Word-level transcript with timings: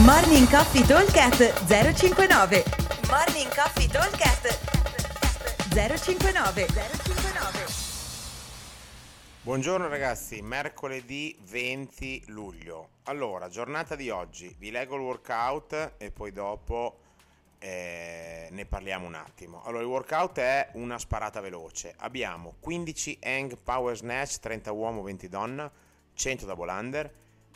Morning 0.00 0.48
Coffee 0.48 0.86
Talkcast 0.86 1.66
059 1.66 2.64
Morning 3.10 3.54
Coffee 3.54 3.86
Talkcast 3.86 4.58
059 5.68 6.66
059 6.66 7.66
Buongiorno 9.42 9.88
ragazzi, 9.88 10.40
mercoledì 10.40 11.36
20 11.42 12.24
luglio. 12.28 12.88
Allora, 13.02 13.50
giornata 13.50 13.94
di 13.94 14.08
oggi, 14.08 14.56
vi 14.58 14.70
leggo 14.70 14.96
il 14.96 15.02
workout 15.02 15.92
e 15.98 16.10
poi 16.10 16.32
dopo 16.32 16.98
eh, 17.58 18.48
ne 18.50 18.64
parliamo 18.64 19.06
un 19.06 19.14
attimo. 19.14 19.62
Allora, 19.62 19.82
il 19.82 19.88
workout 19.88 20.38
è 20.38 20.70
una 20.72 20.98
sparata 20.98 21.42
veloce. 21.42 21.92
Abbiamo 21.98 22.54
15 22.60 23.18
hang 23.20 23.58
power 23.62 23.94
snatch, 23.94 24.38
30 24.38 24.72
uomo, 24.72 25.02
20 25.02 25.28
donna, 25.28 25.70
100 26.14 26.46
double 26.46 26.72
under, 26.72 27.12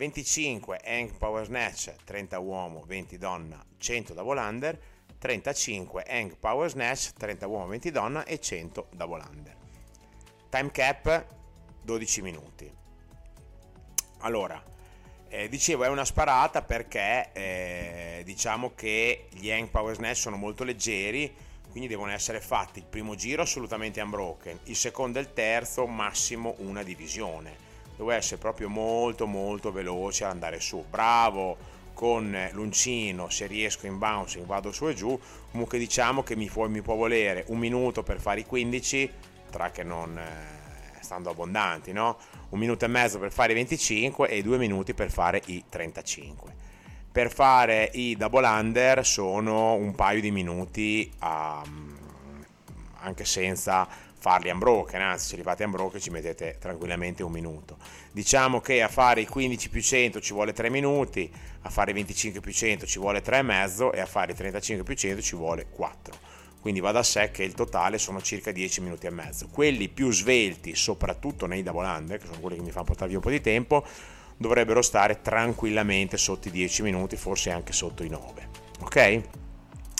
25 0.00 0.80
hang 0.82 1.14
power 1.18 1.44
snatch, 1.44 1.92
30 2.04 2.38
uomo, 2.38 2.84
20 2.86 3.18
donna, 3.18 3.62
100 3.76 4.14
double 4.14 4.40
under, 4.40 4.78
35 5.18 6.04
hang 6.08 6.34
power 6.38 6.70
snatch, 6.70 7.10
30 7.18 7.44
uomo, 7.46 7.66
20 7.66 7.90
donna 7.90 8.24
e 8.24 8.40
100 8.40 8.88
double 8.94 9.22
under. 9.28 9.54
Time 10.48 10.70
cap 10.70 11.26
12 11.82 12.22
minuti. 12.22 12.72
Allora, 14.20 14.62
eh, 15.28 15.50
dicevo 15.50 15.84
è 15.84 15.88
una 15.88 16.06
sparata 16.06 16.62
perché 16.62 17.28
eh, 17.34 18.22
diciamo 18.24 18.72
che 18.74 19.26
gli 19.32 19.50
hang 19.50 19.68
power 19.68 19.96
snatch 19.96 20.16
sono 20.16 20.36
molto 20.36 20.64
leggeri, 20.64 21.30
quindi 21.68 21.88
devono 21.90 22.10
essere 22.10 22.40
fatti 22.40 22.78
il 22.78 22.86
primo 22.86 23.16
giro 23.16 23.42
assolutamente 23.42 24.00
unbroken, 24.00 24.60
il 24.64 24.76
secondo 24.76 25.18
e 25.18 25.20
il 25.20 25.34
terzo 25.34 25.86
massimo 25.86 26.54
una 26.60 26.82
divisione 26.82 27.68
devo 28.00 28.12
essere 28.12 28.38
proprio 28.38 28.70
molto 28.70 29.26
molto 29.26 29.70
veloce 29.70 30.24
ad 30.24 30.30
andare 30.30 30.58
su. 30.58 30.82
Bravo 30.88 31.78
con 31.92 32.34
l'uncino 32.52 33.28
se 33.28 33.46
riesco 33.46 33.86
in 33.86 33.98
bouncing 33.98 34.46
vado 34.46 34.72
su 34.72 34.88
e 34.88 34.94
giù. 34.94 35.18
Comunque 35.50 35.78
diciamo 35.78 36.22
che 36.22 36.34
mi 36.34 36.46
può, 36.46 36.66
mi 36.66 36.80
può 36.80 36.94
volere 36.94 37.44
un 37.48 37.58
minuto 37.58 38.02
per 38.02 38.18
fare 38.18 38.40
i 38.40 38.46
15 38.46 39.10
tra 39.50 39.70
che 39.70 39.82
non 39.82 40.16
eh, 40.16 41.02
stando 41.02 41.30
abbondanti 41.30 41.92
no? 41.92 42.16
un 42.50 42.58
minuto 42.58 42.86
e 42.86 42.88
mezzo 42.88 43.18
per 43.18 43.32
fare 43.32 43.52
i 43.52 43.56
25 43.56 44.28
e 44.28 44.42
due 44.42 44.56
minuti 44.58 44.94
per 44.94 45.10
fare 45.10 45.42
i 45.46 45.64
35 45.68 46.54
per 47.10 47.32
fare 47.32 47.90
i 47.94 48.16
double 48.16 48.46
under 48.46 49.04
sono 49.04 49.74
un 49.74 49.94
paio 49.96 50.20
di 50.20 50.30
minuti 50.30 51.12
um, 51.20 51.98
anche 53.00 53.24
senza 53.24 53.88
farli 54.20 54.50
unbroken, 54.50 55.00
anzi 55.00 55.28
se 55.28 55.36
li 55.36 55.42
fate 55.42 55.64
unbroken 55.64 55.98
ci 55.98 56.10
mettete 56.10 56.58
tranquillamente 56.60 57.22
un 57.22 57.32
minuto. 57.32 57.78
Diciamo 58.12 58.60
che 58.60 58.82
a 58.82 58.88
fare 58.88 59.22
i 59.22 59.26
15 59.26 59.70
più 59.70 59.80
100 59.80 60.20
ci 60.20 60.34
vuole 60.34 60.52
3 60.52 60.68
minuti, 60.68 61.32
a 61.62 61.70
fare 61.70 61.90
i 61.92 61.94
25 61.94 62.40
più 62.40 62.52
100 62.52 62.86
ci 62.86 62.98
vuole 62.98 63.22
3,5 63.22 63.94
e 63.94 64.00
a 64.00 64.06
fare 64.06 64.32
i 64.32 64.34
35 64.34 64.84
più 64.84 64.94
100 64.94 65.22
ci 65.22 65.36
vuole 65.36 65.66
4. 65.70 66.14
Quindi 66.60 66.80
va 66.80 66.92
da 66.92 67.02
sé 67.02 67.30
che 67.30 67.42
il 67.42 67.54
totale 67.54 67.96
sono 67.96 68.20
circa 68.20 68.52
10 68.52 68.82
minuti 68.82 69.06
e 69.06 69.10
mezzo. 69.10 69.48
Quelli 69.50 69.88
più 69.88 70.12
svelti, 70.12 70.74
soprattutto 70.74 71.46
nei 71.46 71.62
double 71.62 71.86
under, 71.86 72.18
che 72.18 72.26
sono 72.26 72.40
quelli 72.40 72.56
che 72.56 72.62
mi 72.62 72.70
fanno 72.70 72.84
portare 72.84 73.08
via 73.08 73.16
un 73.16 73.22
po' 73.22 73.30
di 73.30 73.40
tempo, 73.40 73.82
dovrebbero 74.36 74.82
stare 74.82 75.22
tranquillamente 75.22 76.18
sotto 76.18 76.48
i 76.48 76.50
10 76.50 76.82
minuti, 76.82 77.16
forse 77.16 77.50
anche 77.50 77.72
sotto 77.72 78.02
i 78.04 78.10
9. 78.10 78.48
Ok? 78.80 79.22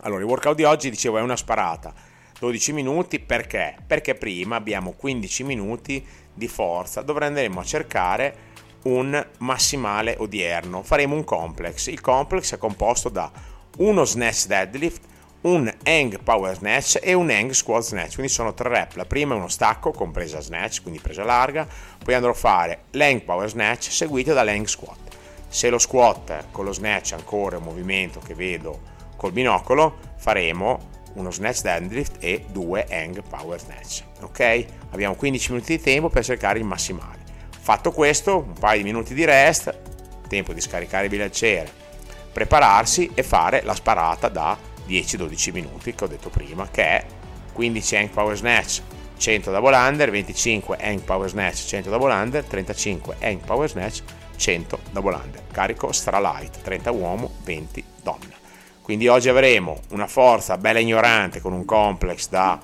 Allora, 0.00 0.20
il 0.20 0.26
workout 0.26 0.56
di 0.56 0.64
oggi, 0.64 0.90
dicevo, 0.90 1.16
è 1.16 1.22
una 1.22 1.36
sparata 1.36 2.10
12 2.42 2.72
minuti 2.72 3.20
perché? 3.20 3.76
Perché 3.86 4.16
prima 4.16 4.56
abbiamo 4.56 4.94
15 4.96 5.44
minuti 5.44 6.04
di 6.34 6.48
forza 6.48 7.00
dove 7.00 7.24
andremo 7.24 7.60
a 7.60 7.64
cercare 7.64 8.34
un 8.82 9.24
massimale 9.38 10.16
odierno. 10.18 10.82
Faremo 10.82 11.14
un 11.14 11.22
complex. 11.22 11.86
Il 11.86 12.00
complex 12.00 12.54
è 12.54 12.58
composto 12.58 13.10
da 13.10 13.30
uno 13.76 14.04
snatch 14.04 14.46
deadlift, 14.46 15.02
un 15.42 15.72
hang 15.84 16.20
power 16.20 16.56
snatch 16.56 16.98
e 17.00 17.12
un 17.12 17.30
hang 17.30 17.52
squat 17.52 17.84
snatch. 17.84 18.14
Quindi 18.14 18.32
sono 18.32 18.54
tre 18.54 18.70
rep. 18.70 18.96
La 18.96 19.04
prima 19.04 19.34
è 19.34 19.36
uno 19.36 19.46
stacco 19.46 19.92
con 19.92 20.10
presa 20.10 20.40
snatch, 20.40 20.82
quindi 20.82 20.98
presa 20.98 21.22
larga. 21.22 21.64
Poi 22.02 22.12
andrò 22.12 22.32
a 22.32 22.34
fare 22.34 22.86
l'hang 22.90 23.22
power 23.22 23.48
snatch 23.48 23.92
seguito 23.92 24.34
dall'hang 24.34 24.66
squat. 24.66 24.98
Se 25.46 25.70
lo 25.70 25.78
squat 25.78 26.46
con 26.50 26.64
lo 26.64 26.72
snatch 26.72 27.12
ancora 27.12 27.54
è 27.54 27.58
un 27.60 27.66
movimento 27.66 28.18
che 28.18 28.34
vedo 28.34 28.90
col 29.16 29.30
binocolo, 29.30 29.96
faremo 30.16 30.90
uno 31.14 31.30
snatch 31.30 31.62
deadlift 31.62 32.16
e 32.20 32.44
due 32.50 32.86
hang 32.88 33.22
power 33.22 33.58
snatch. 33.58 34.02
Ok? 34.20 34.64
Abbiamo 34.90 35.14
15 35.14 35.52
minuti 35.52 35.76
di 35.76 35.82
tempo 35.82 36.08
per 36.08 36.24
cercare 36.24 36.58
il 36.58 36.64
massimale. 36.64 37.20
Fatto 37.58 37.92
questo, 37.92 38.38
un 38.38 38.54
paio 38.54 38.78
di 38.78 38.84
minuti 38.84 39.14
di 39.14 39.24
rest, 39.24 39.72
tempo 40.28 40.52
di 40.52 40.60
scaricare 40.60 41.04
il 41.04 41.10
bilanciere, 41.10 41.70
prepararsi 42.32 43.10
e 43.14 43.22
fare 43.22 43.62
la 43.62 43.74
sparata 43.74 44.28
da 44.28 44.56
10-12 44.88 45.52
minuti 45.52 45.94
che 45.94 46.04
ho 46.04 46.08
detto 46.08 46.28
prima, 46.28 46.68
che 46.70 46.82
è 46.82 47.04
15 47.52 47.96
hang 47.96 48.08
power 48.08 48.36
snatch, 48.36 48.82
100 49.16 49.50
double 49.52 49.76
under, 49.76 50.10
25 50.10 50.76
hang 50.80 51.00
power 51.02 51.28
snatch, 51.28 51.66
100 51.66 51.90
double 51.90 52.12
under, 52.12 52.42
35 52.42 53.16
hang 53.20 53.40
power 53.44 53.68
snatch, 53.68 54.02
100 54.36 54.78
double 54.90 55.14
under. 55.14 55.40
Carico 55.52 55.92
stra 55.92 56.18
light, 56.18 56.62
30 56.62 56.90
uomo, 56.90 57.30
20 57.44 57.84
donna. 58.02 58.41
Quindi 58.82 59.08
oggi 59.08 59.28
avremo 59.28 59.80
una 59.90 60.06
forza 60.06 60.58
bella 60.58 60.80
ignorante 60.80 61.40
con 61.40 61.52
un 61.52 61.64
complex 61.64 62.28
da 62.28 62.58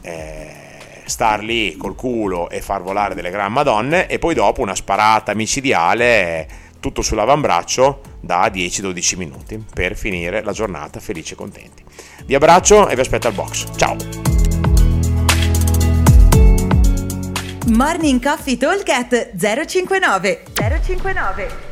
eh, 0.00 0.50
star 1.04 1.42
lì 1.42 1.76
col 1.76 1.94
culo 1.94 2.48
e 2.48 2.62
far 2.62 2.82
volare 2.82 3.14
delle 3.14 3.30
gran 3.30 3.52
madonne 3.52 4.06
e 4.06 4.18
poi 4.18 4.34
dopo 4.34 4.62
una 4.62 4.74
sparata 4.74 5.34
micidiale 5.34 6.48
tutto 6.80 7.02
sull'avambraccio 7.02 8.00
da 8.20 8.46
10-12 8.46 9.16
minuti 9.16 9.62
per 9.72 9.94
finire 9.96 10.42
la 10.42 10.52
giornata 10.52 10.98
felici 11.00 11.34
e 11.34 11.36
contenti. 11.36 11.84
Vi 12.24 12.34
abbraccio 12.34 12.88
e 12.88 12.94
vi 12.94 13.00
aspetto 13.00 13.26
al 13.28 13.34
box. 13.34 13.66
Ciao! 13.76 13.96
Morning 17.66 18.22
Coffee 18.22 18.56
Talk 18.56 19.32
059 19.36 20.42
059 20.54 21.69